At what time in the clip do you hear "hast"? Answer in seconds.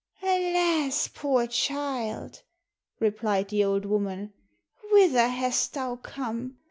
5.27-5.75